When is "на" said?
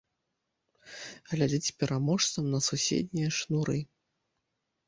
2.55-2.59